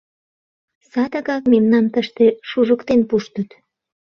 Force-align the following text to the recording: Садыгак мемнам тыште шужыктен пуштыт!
Садыгак 0.89 1.43
мемнам 1.51 1.85
тыште 1.93 2.25
шужыктен 2.49 3.01
пуштыт! 3.09 3.49